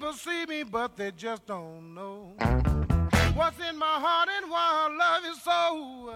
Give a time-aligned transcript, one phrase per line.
[0.00, 2.32] people see me, but they just don't know
[3.34, 6.14] what's in my heart and why I love you so.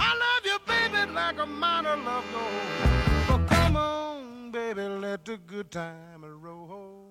[0.00, 2.50] I love you, baby, like a miner love gold.
[3.28, 7.04] But come on, baby, let the good time roll.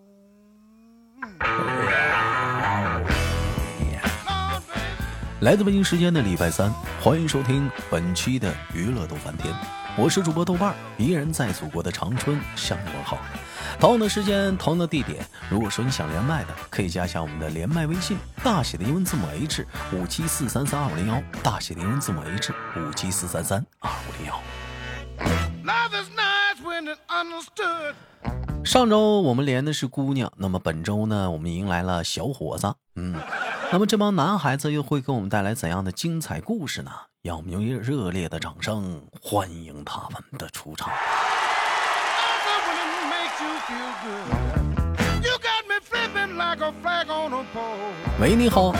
[1.21, 1.93] Lord, baby.
[5.41, 9.53] 来自北京时间的礼拜三，欢迎收听本期的娱乐逗翻天，
[9.99, 13.17] 我是主播豆瓣儿，依然在祖国的长春向你问好。
[13.79, 24.39] 同样的时间，同样的地点，如果说你想连麦的，可以加一下我们的连麦微信，大写的英文字母 H 五七四三三二五零幺，大写的英文字母 H 五七四三三二五零幺。
[28.63, 32.71] 上周我们连的是姑娘，那么本周呢，我们迎来了小伙子。
[32.97, 33.15] 嗯，
[33.69, 36.91] 那么这帮男孩子又会给我们带来怎样的精彩故事呢？
[37.21, 40.89] 让我们用热烈的掌声欢迎他们的出场。
[48.21, 48.73] 喂，你好，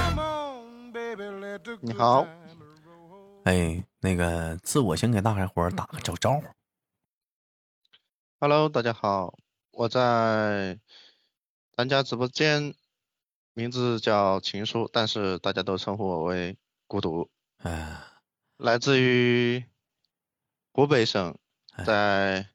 [1.82, 2.26] 你好，
[3.44, 6.44] 哎，那个，自我先给大海伙打个招呼。
[8.40, 9.34] Hello，大家好，
[9.72, 10.80] 我在
[11.76, 12.74] 咱家直播间。
[13.58, 16.56] 名字叫情书，但是大家都称呼我为
[16.86, 17.28] 孤独，
[17.64, 17.98] 哎，
[18.58, 19.64] 来自于
[20.74, 21.36] 湖北省
[21.72, 22.48] 哎，在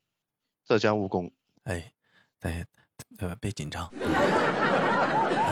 [0.65, 1.33] 浙江务工。
[1.65, 1.93] 哎，
[2.39, 2.65] 对，
[3.19, 3.93] 呃，别紧张。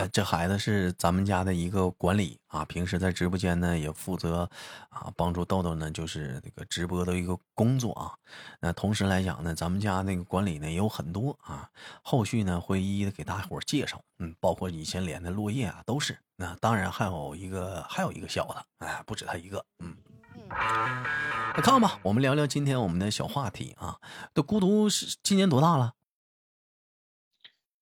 [0.09, 4.49] 这孩子是咱们家的一个管理啊，平时在直播间呢也负责
[4.89, 8.13] 啊帮助豆豆呢，就是这个直播的一个工作啊。
[8.59, 11.69] 那同时来讲呢，咱们家那个管理呢也有很多啊，
[12.01, 16.17] 后续呢会一一的给大伙介绍，嗯，包括以前连的落叶啊都是。
[16.35, 19.95] 那当然还有一个还有一个小的，哎，不止他一个，嗯。
[21.55, 23.99] 那看吧，我们聊聊今天我们的小话题啊。
[24.33, 25.93] 这孤独是今年多大了？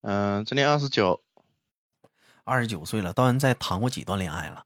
[0.02, 1.22] 嗯、今年二十九，
[2.50, 4.66] 二十九岁了，到现在谈过几段恋爱了？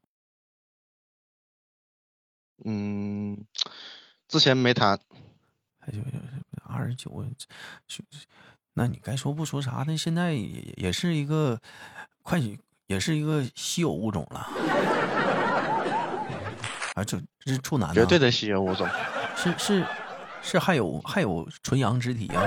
[2.64, 3.44] 嗯，
[4.26, 4.98] 之前没谈，
[5.80, 5.98] 哎就
[6.66, 7.22] 二十九，
[8.72, 9.94] 那你该说不说啥呢？
[9.98, 11.60] 现在也也是一个
[12.22, 12.40] 快，
[12.86, 14.40] 也是一个稀有物种了。
[16.94, 18.88] 啊，这这是处男、啊，绝对的稀有物种。
[19.36, 19.86] 是是
[20.40, 22.40] 是，还有还有纯阳之体啊！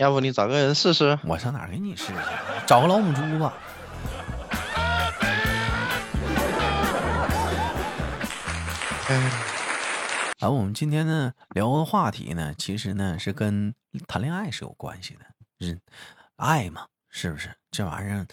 [0.00, 1.18] 要不你找个人试试？
[1.24, 2.14] 我上哪给你试试？
[2.66, 3.52] 找个老母猪吧。
[9.08, 9.30] 哎，
[10.38, 13.74] 啊，我们今天呢聊的话题呢，其实呢是跟
[14.08, 15.78] 谈恋爱是有关系的，是
[16.36, 17.54] 爱嘛，是不是？
[17.70, 18.26] 这玩意儿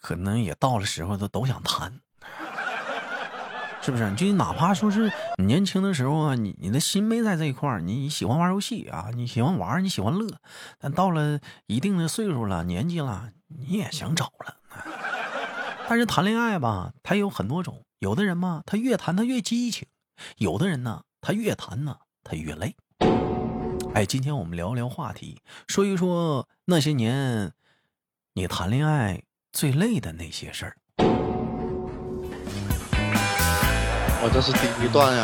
[0.00, 2.00] 可能也到了时候都都想谈，
[3.84, 4.14] 是不是？
[4.14, 10.26] 就你哪怕说是你年轻的时候啊，你你的心没在这一块儿，你喜欢玩游戏啊，你喜欢玩，你喜欢乐，
[10.78, 14.56] 但到了一定的岁数了，年纪了，你也想找了。
[15.86, 19.86] 但是谈恋爱吧，它有很多种，有的人嘛，他越谈他越激情。
[20.38, 22.74] 有的人呢，他越谈呢，他越累。
[23.92, 27.52] 哎，今天我们聊聊话题，说一说那些年
[28.32, 30.76] 你谈恋爱最累的那些事儿。
[34.26, 35.22] 我这是第一段呀。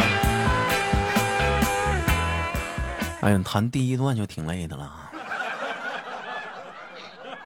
[3.23, 5.11] 哎呀，谈第一段就挺累的了。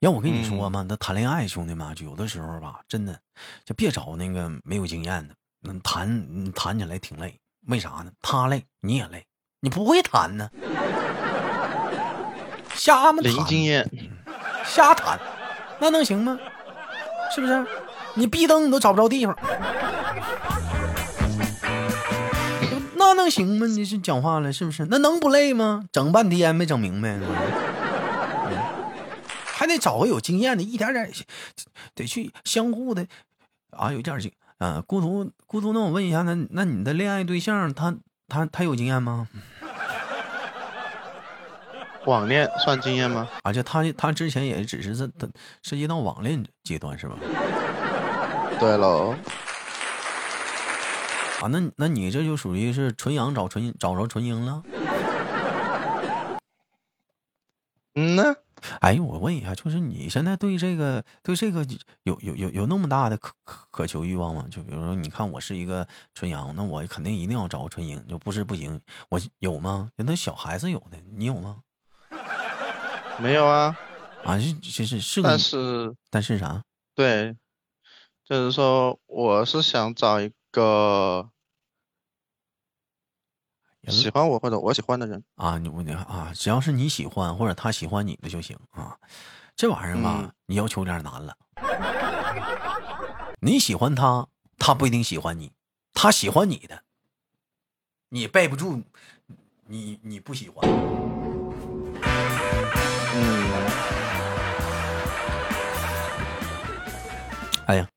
[0.01, 3.17] 要我跟你说嘛，那谈恋爱，兄弟们，就有的时候吧，真的
[3.63, 7.39] 就别找那个没有经验的，那谈谈起来挺累。
[7.67, 8.11] 为啥呢？
[8.21, 9.25] 他累，你也累，
[9.61, 10.49] 你不会谈呢，
[12.73, 13.89] 瞎么谈，零经验，
[14.65, 15.17] 瞎谈，
[15.79, 16.37] 那能行吗？
[17.33, 17.65] 是不是？
[18.13, 20.64] 你闭灯你都找不着地方，那
[23.25, 23.65] 能行吗？
[23.65, 24.85] 你是讲话了，是不是？
[24.89, 25.83] 那能不累吗？
[25.91, 27.21] 整半天没整明白，嗯
[29.45, 31.09] 还得找个有经验的，一点点
[31.95, 33.07] 得去相互的
[33.71, 34.83] 啊，有点经啊。
[34.85, 37.95] 孤独孤独，那我问一下，那那你的恋爱对象他
[38.27, 39.27] 他他有经验吗？
[42.05, 43.27] 网恋算经验吗？
[43.43, 45.27] 而且他他之前也只是在他
[45.63, 47.15] 涉及到网恋阶段是吧？
[48.59, 49.15] 对喽，
[51.41, 54.63] 啊，那那你这就属于是纯阳找纯找着纯阴了。
[57.97, 58.35] 嗯呢，
[58.81, 61.65] 哎，我问一下，就是你现在对这个对这个
[62.03, 64.45] 有有有有那么大的渴渴渴求欲望吗？
[64.51, 68.81] 就比如说，你看我是一个纯阳，那我肯定一定要找个纯阴，就不是不行。
[69.09, 69.89] 我有吗？
[69.95, 71.57] 那小孩子有的，你有吗？
[73.17, 73.77] 没有啊，
[74.25, 76.61] 啊，是是是但是但是啥？
[76.93, 77.33] 对，
[78.25, 81.29] 就是说我是想找一个
[83.89, 88.97] 喜欢我或者我喜欢的人啊，你你啊，只要是你喜欢或者他喜欢你的就行啊。
[89.55, 91.37] 这玩意儿吧，你要求有点难了。
[93.41, 95.49] 你喜欢他，他不一定喜欢你；
[95.93, 96.83] 他喜欢你的，
[98.09, 98.81] 你背不住，
[99.65, 101.14] 你你不喜欢。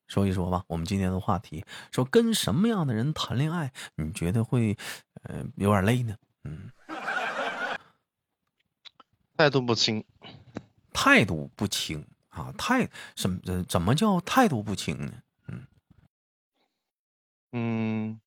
[0.09, 4.77] 说一说吧，我们今天的话题说跟什么样的人谈恋爱，你觉得会
[5.23, 6.17] 呃有点累呢？
[6.45, 6.71] 嗯，
[9.37, 10.05] 态度不清。
[10.93, 13.39] 态度不清啊，态什么？
[13.69, 15.13] 怎么叫态度不清呢？
[15.47, 15.67] 嗯
[17.53, 18.21] 嗯，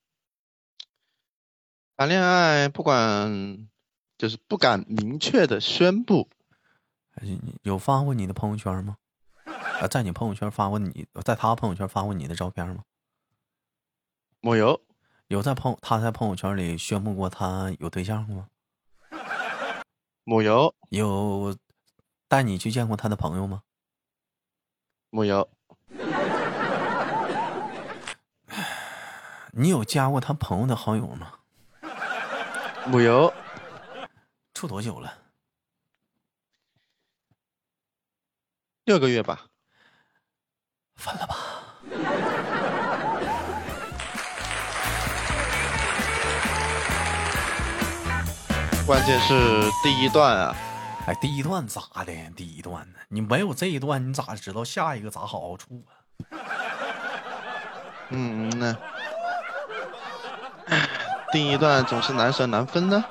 [1.98, 3.68] 谈恋爱不管
[4.18, 6.30] 就是不敢明确的宣布。
[7.64, 8.98] 有发过你的朋友圈吗？
[9.82, 12.84] 啊，在你朋友圈发过你，在他朋友圈发过你的照片吗？
[14.40, 14.80] 没有。
[15.26, 18.48] 有在朋他在朋友圈里宣布过他有对象吗？
[20.24, 20.76] 没有。
[20.90, 21.58] 有。
[22.28, 23.64] 带你去见过他的朋友吗？
[25.10, 25.50] 没有。
[29.52, 31.40] 你有加过他朋友的好友吗？
[32.86, 33.34] 没有。
[34.54, 35.18] 处多久了？
[38.86, 39.48] 六个月吧。
[41.02, 41.36] 分了吧。
[48.86, 49.34] 关键是
[49.84, 50.56] 第一段啊。
[51.08, 52.14] 哎，第一段咋的？
[52.36, 53.00] 第一段呢？
[53.10, 55.98] 你没有这一段，你咋知道下一个咋好好处啊？
[58.10, 58.78] 嗯呢，
[61.32, 63.04] 第一段总是难舍难分呢。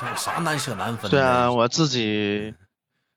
[0.00, 1.08] 这有啥难舍难分？
[1.10, 2.54] 虽然我自己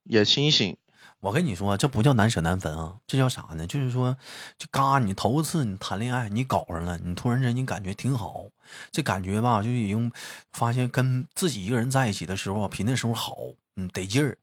[0.04, 0.78] 也清醒。
[1.22, 3.68] 我跟你说，这不叫难舍难分啊，这叫啥呢？
[3.68, 4.18] 就是说，
[4.58, 8.46] 就嘎，你头一次你谈恋爱，你搞上了，你突然间你感觉挺好，
[8.92, 10.12] 这感觉吧，就已经
[10.52, 13.38] 发现跟自己一个人在一起的时候比那时候好，
[13.76, 14.36] 嗯，得劲儿。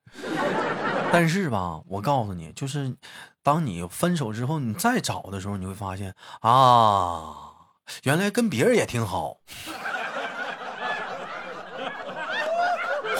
[1.11, 2.95] 但是吧，我告诉你，就是
[3.43, 7.35] 当你分手之后，你再找的时候，你会发现啊，
[8.05, 9.39] 原来跟别人也挺好，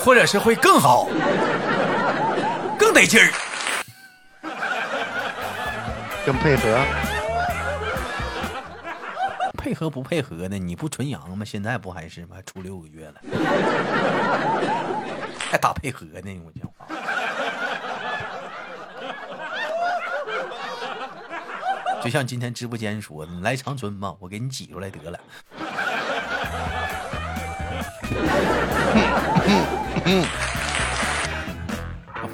[0.05, 1.09] 或者是会更好，
[2.79, 3.33] 更得劲儿。
[6.29, 6.85] 更配合，
[9.57, 10.59] 配合不配合呢？
[10.59, 11.43] 你不纯阳吗？
[11.43, 12.37] 现在不还是吗？
[12.45, 13.15] 出六个月了，
[15.51, 16.39] 还打配合呢？
[16.45, 16.87] 我讲话。
[22.05, 25.19] 就像今天直播间说的，你来长春吧，我给你挤出来得了。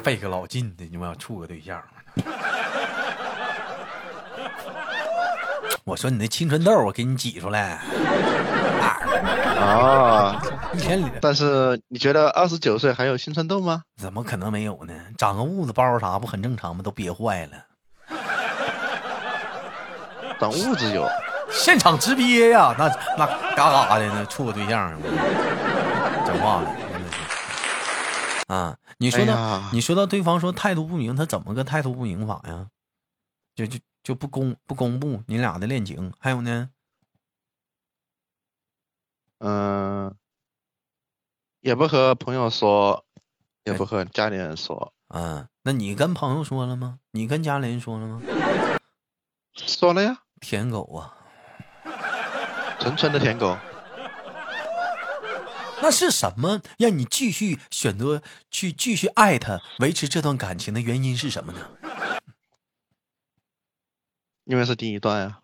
[0.03, 1.81] 费个老劲的，你们要处个对象。
[5.85, 7.77] 我说你那青春痘，我给你挤出来。
[9.61, 10.41] 啊，
[10.73, 11.05] 一天里。
[11.21, 13.83] 但是你觉得二十九岁还有青春痘吗？
[13.95, 14.93] 怎么可能没有呢？
[15.15, 16.81] 长个痦子包啥不很正常吗？
[16.83, 17.51] 都憋坏了。
[20.39, 21.07] 长痦子有？
[21.51, 24.99] 现场直憋呀，那那嘎嘎的，那处个对象，
[26.25, 28.51] 讲话呢，真的是。
[28.51, 32.65] 啊，你说到你说到对方说态度不明，他怎么个态度不明法呀？
[33.55, 33.77] 就就。
[34.05, 36.69] 就不公不公布你俩的恋情，还有呢？
[39.39, 40.15] 嗯，
[41.61, 43.03] 也不和朋友说，
[43.63, 44.93] 也不和家里人说。
[45.07, 46.99] 嗯，那你跟朋友说了吗？
[47.13, 48.21] 你跟家里人说了吗？
[49.55, 50.21] 说了呀。
[50.39, 51.17] 舔狗啊！
[52.79, 53.57] 纯纯的舔狗。
[55.81, 61.71] 那是什么让你继续选择去继续爱他、维持这段感情的原因是什么呢？
[64.45, 65.39] 因为是第一段呀，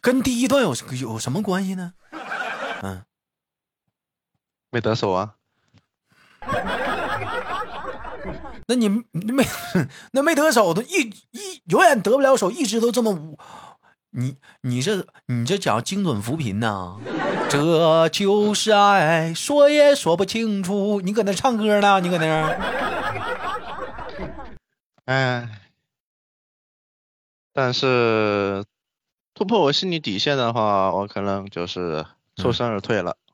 [0.00, 1.94] 跟第一段有有什么关系呢？
[2.82, 3.02] 嗯，
[4.70, 5.34] 没得手啊。
[8.66, 9.46] 那你没
[10.12, 13.38] 那没得手都，一一永远得不了手，一直都这么无。
[14.10, 16.98] 你你这你这讲精准扶贫呢？
[17.48, 21.00] 这就是爱，说也说不清楚。
[21.00, 22.00] 你搁那唱歌呢？
[22.00, 22.58] 你搁那？
[25.04, 25.48] 哎。
[27.52, 28.64] 但是
[29.34, 32.06] 突破我心理底线的话，我可能就是
[32.36, 33.16] 抽身而退了。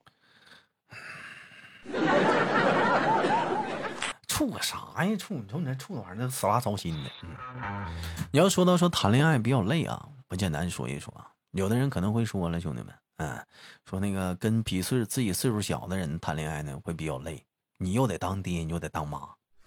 [4.27, 5.17] 处个啥呀？
[5.17, 7.11] 处你说你这处的玩意儿，死拉糟心的。
[7.23, 7.87] 嗯，
[8.31, 11.27] 你要说到说谈恋爱比较累啊，我简单说一说啊。
[11.53, 13.45] 有的人可能会说了，兄弟们，嗯，
[13.89, 17.45] 说那个跟比岁自己岁数小的人谈恋爱呢，会比较累。
[17.79, 19.21] 你又得当爹，你又得当妈。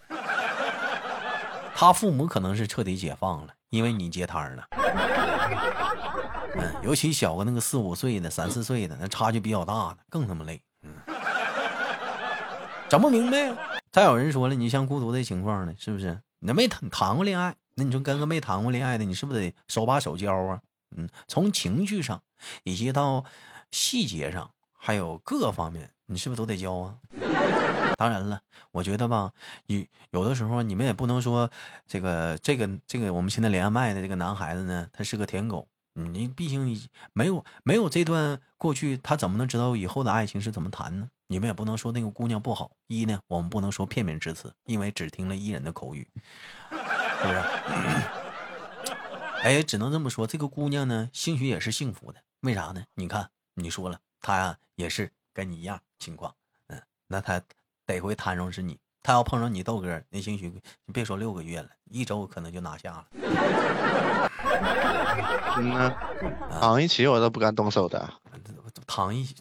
[1.76, 3.54] 他父母可能是彻底解放了。
[3.72, 4.68] 因为你接摊儿了，
[6.56, 10.62] 嗯，尤其小个那个四五岁的、三四岁的，那差距比较大的更他妈累。
[10.84, 10.94] 嗯，
[12.90, 13.56] 整不明白。
[13.90, 16.20] 再有人说了，你像孤独的情况呢，是不是？
[16.40, 20.60] 你没谈谈过恋爱，那你说跟个没谈过恋爱的，你是不是得手把手教啊？
[20.98, 22.22] 嗯，从情绪上，
[22.66, 23.24] 以及到
[23.72, 26.96] 细节上，还有各方面，你是不是都得教啊？
[27.98, 29.32] 当然了，我觉得吧，
[29.68, 31.50] 有有的时候你们也不能说
[31.88, 35.68] 这个这个这个我们现在连麦的这个男孩子呢，他是个舔狗。
[35.94, 41.10] 你毕竟没有没有这段过去，他怎么能知道以后的爱情是怎么谈呢？
[41.28, 42.72] 你们也不能说那个姑娘不好。
[42.88, 46.08] 一呢，我们不能说片面之词，因为只听了一人的口语，
[46.70, 47.42] 是不是？
[49.44, 52.24] 哎，只能这么说，这个姑娘呢，兴许也是幸福的。
[52.40, 52.86] 为啥呢？
[52.94, 56.34] 你看，你说了，她呀也是跟你一样情况。
[56.68, 57.42] 嗯，那她
[57.92, 58.80] 得回摊上是你。
[59.04, 60.48] 他要碰上你豆哥，那兴许
[60.86, 63.04] 你别说六个月了，一周可能就拿下了。
[65.58, 65.96] 嗯呢，
[66.60, 68.08] 躺一起我都不敢动手的。
[68.86, 69.36] 躺一起。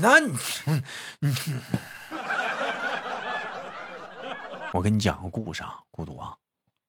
[0.00, 0.34] 那你，
[1.20, 1.34] 你。
[4.72, 6.36] 我跟你讲个故事啊，孤独啊。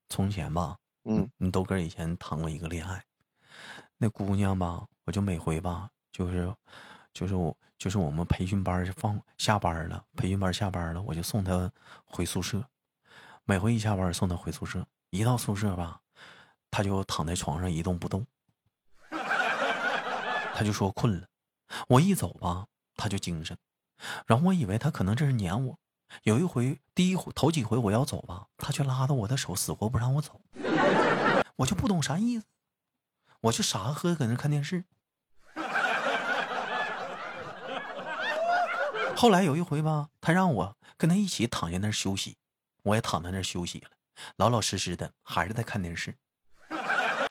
[0.10, 3.04] 从前吧，嗯，你豆哥以前谈过一个恋爱，
[3.98, 6.54] 那姑娘吧，我就每回吧，就是，
[7.12, 11.72] 就是我，就是我们培训班放下班了，培训班下班了，我就送她
[12.06, 12.64] 回宿舍。
[13.46, 16.00] 每回一下班送她回宿舍，一到宿舍吧，
[16.70, 18.28] 她就躺在床上一动不动，
[19.10, 21.28] 她就说困了。
[21.88, 23.58] 我一走吧，她就精神，
[24.28, 25.80] 然后我以为她可能这是撵我。
[26.24, 30.40] 有一回，第一回头几回我要走吧，他却拉着我的手，死活不让我走。
[31.58, 32.46] 我就不懂啥意思，
[33.42, 34.84] 我就傻呵呵搁那看电视。
[39.16, 42.38] 后来有一回吧，他让我跟他一起躺在那休息，
[42.84, 43.90] 我也躺在那休息了，
[44.36, 46.16] 老老实实的还是在看电视。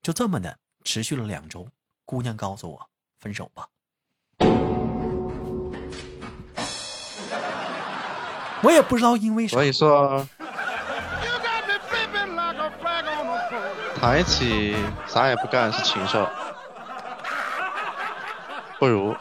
[0.03, 1.69] 就这么的持续了两周，
[2.05, 3.69] 姑娘告诉我分手吧。
[8.62, 9.55] 我也不知道因为啥。
[9.55, 10.26] 所以说，
[13.99, 14.76] 谈一起
[15.07, 16.26] 啥也不干是禽兽，
[18.79, 19.14] 不如，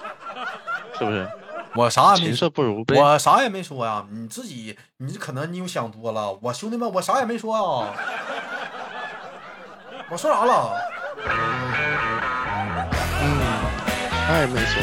[0.97, 1.29] 是不是？
[1.75, 2.83] 我啥也没禽兽不如。
[2.95, 6.37] 我啥也没说呀，你自己，你可能你又想多了。
[6.41, 7.93] 我兄弟们，我啥也没说啊。
[10.09, 10.71] 我说啥了？
[13.21, 13.27] 嗯，
[14.27, 14.81] 啥也没说。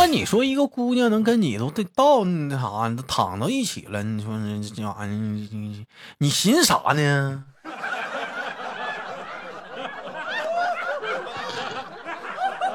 [0.00, 4.32] 那你说一个姑娘能跟你都得到那啥，躺到一起了，你说
[4.72, 5.16] 这玩意儿，
[5.50, 5.84] 你
[6.18, 7.42] 你寻啥呢？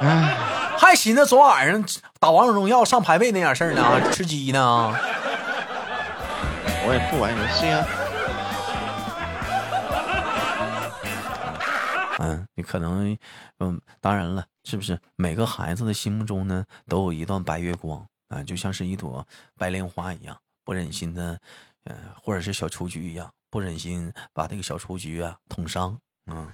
[0.01, 0.35] 哎，
[0.77, 1.81] 还寻思昨晚上
[2.19, 4.11] 打王者荣耀上排位那点事儿呢？
[4.11, 4.93] 吃鸡呢？
[6.85, 7.87] 我也不玩游戏啊。
[12.19, 13.17] 嗯，你可能，
[13.59, 14.43] 嗯，当然了。
[14.63, 19.25] 是不是每个孩子的心目中呢，都有一段白月光啊，就像是一朵
[19.57, 21.39] 白莲花一样，不忍心的，
[21.83, 26.51] 呃，或者是小雏菊一样，不忍心把这个小雏菊啊捅伤啊。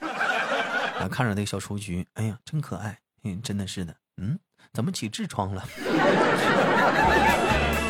[1.09, 2.99] 看着那个小雏菊，哎呀，真可爱，
[3.41, 4.37] 真的是的，嗯，
[4.73, 5.65] 怎么起痔疮了？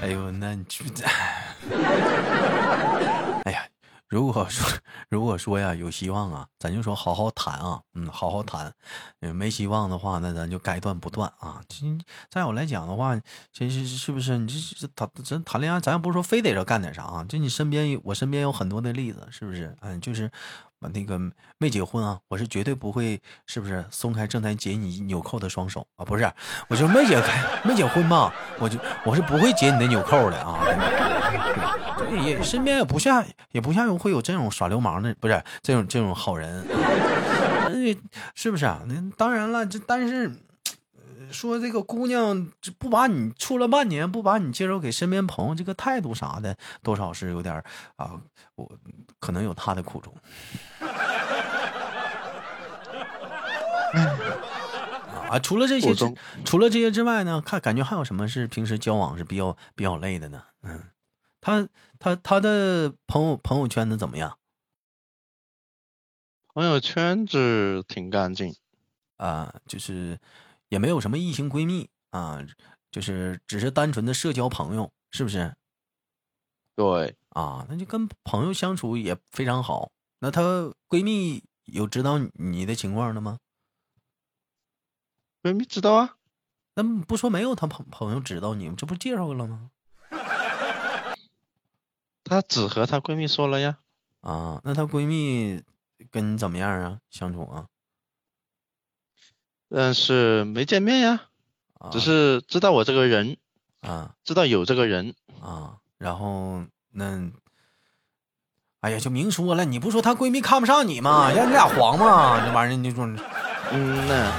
[0.00, 0.84] 哎呦，那你去，
[3.44, 3.66] 哎呀，
[4.06, 4.78] 如果说
[5.10, 8.72] 如果说呀有希望啊，咱就说好好谈啊，嗯，好好谈。
[9.20, 11.60] 没希望的话，那咱就该断不断啊。
[11.68, 11.78] 这
[12.30, 13.18] 再我来讲的话，
[13.52, 14.38] 这是是不是？
[14.38, 17.24] 你这这谈咱谈恋爱，咱也不是说非得要干点啥啊。
[17.28, 19.76] 就你身边，我身边有很多的例子，是不是？
[19.80, 20.30] 嗯，就是。
[20.80, 21.18] 那个
[21.58, 26.04] 没结婚啊，我是绝对不会，是不是松开正在解你纽扣的双手啊？
[26.04, 26.30] 不是，
[26.68, 30.64] 我就没解开，没结婚嘛，我就我是不会解你的纽扣的啊。
[32.24, 36.66] 也身边也不像，也不像会有这种耍流氓的，不是这种这种好人，
[38.34, 38.82] 是不是啊？
[38.86, 40.30] 那当然了，这但是。
[41.32, 47.62] 说这个姑娘不把你处了半年，不把你介绍给身边朋友，这个态度啥的，多少是有点
[47.96, 48.20] 啊，
[48.54, 48.70] 我
[49.18, 50.14] 可能有他的苦衷。
[55.30, 55.94] 啊，除了这些，
[56.44, 60.42] 除了这些之外呢，看感觉还有什么是平时交往是比较比较累的呢？
[60.62, 60.84] 嗯，
[61.40, 61.68] 他
[61.98, 64.38] 他他的朋友朋友圈子怎么样？
[66.54, 68.54] 朋友圈子挺干净
[69.16, 70.18] 啊，就是。
[70.68, 72.44] 也没有什么异性闺蜜啊，
[72.90, 75.54] 就是只是单纯的社交朋友，是不是？
[76.74, 79.90] 对，啊，那就跟朋友相处也非常好。
[80.20, 83.38] 那她闺蜜有知道你的情况的吗？
[85.42, 86.16] 闺蜜知道啊，
[86.74, 89.70] 那不说没有她朋朋友知道你，这不介绍了吗？
[92.24, 93.78] 她只和她闺蜜说了呀。
[94.20, 95.62] 啊，那她闺蜜
[96.10, 97.00] 跟你怎么样啊？
[97.10, 97.66] 相处啊？
[99.70, 101.20] 但是没见面呀，
[101.78, 103.36] 啊只是知道我这个人，
[103.80, 105.14] 啊知道有这个人。
[105.40, 107.30] 啊，然后那，
[108.80, 111.30] 哎呀，就明说了，你不说她闺蜜看不上你吗？
[111.30, 112.44] 让你俩黄吗？
[112.44, 113.06] 这玩意儿你说，
[113.70, 114.32] 嗯呐，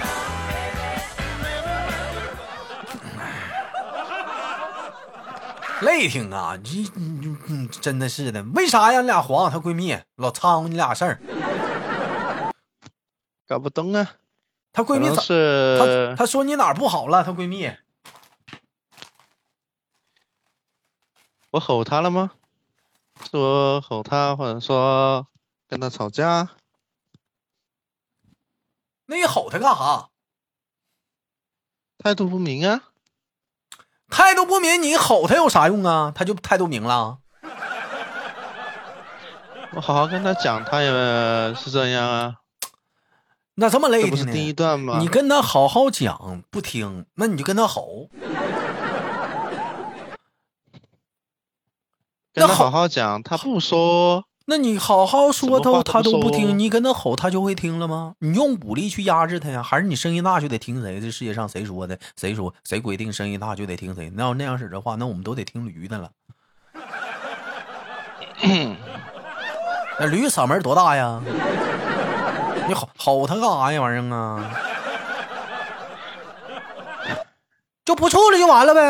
[5.81, 6.57] 累挺啊！
[6.61, 9.49] 你你你真的是的，为啥让你俩黄？
[9.49, 11.21] 她闺蜜老掺和你俩事儿，
[13.47, 14.15] 搞不懂啊。
[14.71, 15.15] 她闺蜜咋？
[15.15, 17.23] 她是她说你哪儿不好了？
[17.23, 17.71] 她闺蜜
[21.51, 22.31] 我吼她了吗？
[23.29, 25.27] 是我吼她，或者说
[25.67, 26.49] 跟她吵架？
[29.07, 30.09] 那你吼她干啥？
[31.97, 32.83] 态度不明啊？
[34.07, 36.11] 态度不明，你吼她有啥用啊？
[36.15, 37.19] 她就态度明了。
[39.71, 40.89] 我好好跟她讲，她也
[41.55, 42.38] 是这样啊。
[43.59, 44.53] 那这么累不是第一呢？
[44.53, 44.99] 段吗？
[45.01, 48.07] 你跟他好好讲，不听，那你就跟他吼。
[52.33, 58.13] 跟他好好好讲，他不说，那你好好说都什么话都他都不听，你跟他吼他就会听了吗？
[58.19, 59.61] 你用武力去压制他呀？
[59.61, 61.01] 还是你声音大就得听谁？
[61.01, 61.99] 这世界上谁说的？
[62.15, 64.09] 谁说谁规定声音大就得听谁？
[64.15, 66.09] 那要那样式的话，那我们都得听驴的了。
[69.99, 71.21] 那驴嗓门多大呀？
[72.69, 73.81] 你吼吼他干啥呀？
[73.81, 74.53] 玩意儿啊？
[77.83, 78.81] 就不处了就完了呗。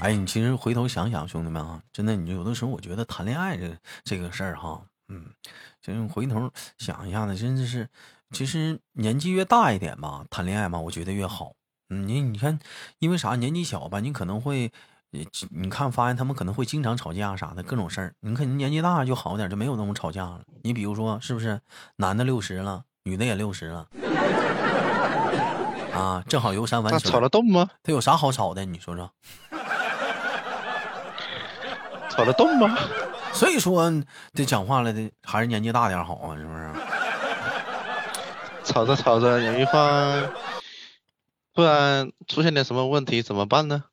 [0.00, 5.24] 哎，你其实回头想想，兄弟们啊，真的，你有的时候我觉得谈恋爱这这个事儿哈，嗯，
[5.82, 7.88] 就是回头想一下子，真的是，
[8.30, 11.54] 其实年纪越大一点吧，谈恋爱嘛，我觉得越好。
[11.90, 12.58] 嗯，你你看，
[12.98, 13.34] 因为啥？
[13.36, 14.72] 年纪小吧，你可能会，
[15.14, 18.14] 呃你看发现他们可能会经常吵架啥的各种事儿。
[18.20, 20.40] 你可能年纪大就好点，就没有那么吵架了。
[20.62, 21.60] 你比如说，是不是？
[21.96, 23.86] 男的六十了，女的也六十了，
[25.94, 27.20] 啊，正好游山玩水她吵。
[27.20, 27.68] 得动吗？
[27.82, 28.64] 他有啥好吵的？
[28.64, 29.10] 你说说。
[32.10, 32.76] 吵得动吗？
[33.32, 33.90] 所以说，
[34.32, 36.70] 这讲话了的还是年纪大点好啊，是不是？
[38.64, 40.22] 吵着吵着，有一方
[41.54, 43.84] 突然出现点什么问题，怎么办呢？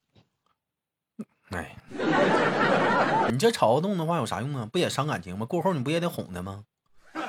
[1.52, 1.76] 哎，
[3.32, 4.68] 你这吵个动的话有啥用啊？
[4.72, 5.46] 不也伤感情吗？
[5.46, 6.64] 过后你不也得哄他吗？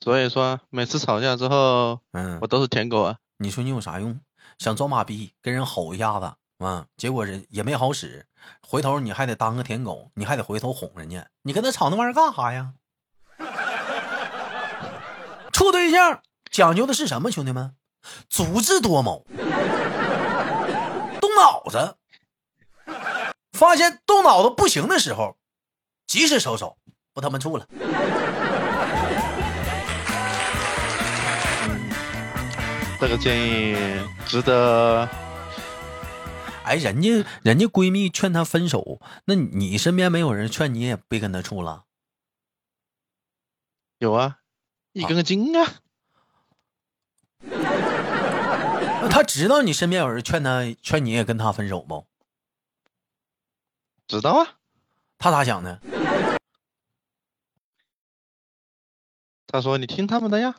[0.00, 3.16] 所以说，每次吵架之后，嗯我，都是舔狗啊。
[3.38, 4.20] 你说你有啥用？
[4.58, 6.32] 想装马逼，跟人吼一下子
[6.64, 8.26] 啊，结果人也没好使，
[8.62, 12.72] 回头你还得当个舔狗，你还得回头哄人家，你跟他吵那玩意儿干啥呀？
[15.52, 17.74] 处对象讲究的是什么，兄弟们？
[18.28, 19.46] 足智多谋，动
[21.36, 21.96] 脑子。
[23.52, 25.36] 发现动脑子不行的时候，
[26.06, 26.76] 及时收手，
[27.12, 27.68] 不他妈处了。
[32.98, 33.76] 这个建议
[34.26, 35.08] 值得。
[36.64, 41.84] 哎，人家人家闺蜜劝她分手，那你身边没有人劝你也别跟她处了？
[43.98, 44.38] 有啊，
[44.92, 45.74] 一根筋啊。
[47.38, 47.75] 那
[49.10, 52.06] 她知道你身边有人劝他劝你也跟他分手不？
[54.06, 54.46] 知道啊，
[55.18, 55.80] 他咋想的？
[59.46, 60.54] 他说你听他们的呀，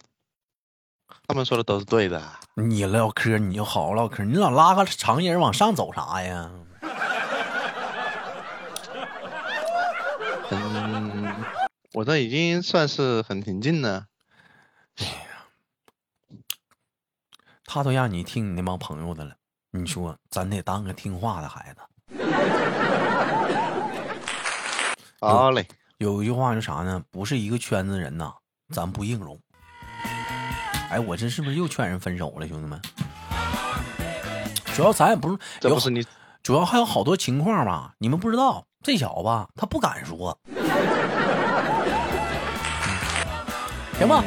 [1.28, 2.22] 他们说的都是对的。
[2.56, 6.52] 你唠嗑你就好好唠嗑，你老拉个长音往上走啥呀？
[10.52, 11.36] 嗯，
[11.94, 14.08] 我这已经算是很平静了。
[17.70, 19.36] 她都让你听你那帮朋友的了，
[19.72, 21.82] 你说咱得当个听话的孩子。
[25.20, 27.04] 好嘞，有一句话是啥呢？
[27.12, 28.32] 不是一个圈子人呐，
[28.74, 29.38] 咱不硬融。
[30.90, 32.82] 哎，我这是不是又劝人分手了，兄弟们？
[34.74, 36.06] 主要咱也不是，有这不是你
[36.42, 38.66] 主要还有好多情况吧，你们不知道。
[38.82, 40.40] 这小子他不敢说。
[44.00, 44.24] 行吧，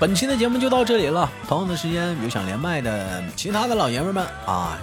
[0.00, 1.30] 本期的节目就到这里了。
[1.46, 4.78] 同样的时间，有想连麦的其他的老爷们们啊，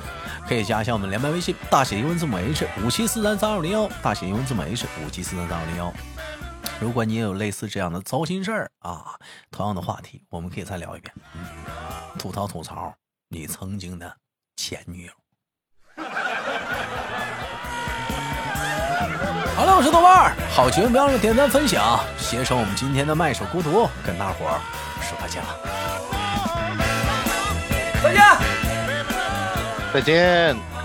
[0.48, 5.92] 可以加一下我们连麦微信，大写英文字母 H 五七四三三二零幺，大写英文字母 H 五七四三三二零幺。
[6.80, 9.16] 如果你也有类似这样的糟心事儿啊，
[9.50, 11.12] 同样的话题，我们可以再聊一遍。
[11.34, 11.42] 嗯，
[12.20, 12.94] 吐槽吐槽
[13.28, 14.16] 你曾经的
[14.56, 15.12] 前女友。
[19.56, 24.62] 好了，我是豆瓣儿，好节目不要忘了点赞分享，携手我们今天的麦手孤独，跟大伙儿
[25.20, 25.50] 再见了，
[28.04, 28.22] 再见。
[29.94, 30.77] 再见。